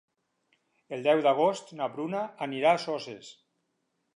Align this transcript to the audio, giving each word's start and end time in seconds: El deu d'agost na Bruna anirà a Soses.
El 0.97 1.03
deu 1.07 1.21
d'agost 1.27 1.71
na 1.81 1.91
Bruna 1.97 2.25
anirà 2.47 2.73
a 2.73 2.81
Soses. 2.87 3.31